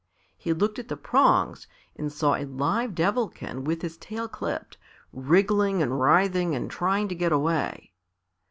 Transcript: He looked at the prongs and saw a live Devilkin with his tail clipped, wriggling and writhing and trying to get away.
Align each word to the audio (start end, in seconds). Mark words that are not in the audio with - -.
He 0.35 0.51
looked 0.51 0.79
at 0.79 0.87
the 0.87 0.97
prongs 0.97 1.67
and 1.95 2.11
saw 2.11 2.33
a 2.33 2.45
live 2.45 2.95
Devilkin 2.95 3.63
with 3.65 3.83
his 3.83 3.97
tail 3.97 4.27
clipped, 4.27 4.79
wriggling 5.13 5.83
and 5.83 5.99
writhing 5.99 6.55
and 6.55 6.71
trying 6.71 7.07
to 7.09 7.13
get 7.13 7.31
away. 7.31 7.93